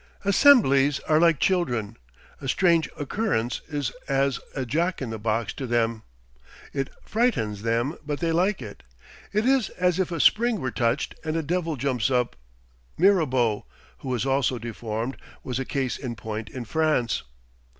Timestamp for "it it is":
8.63-9.69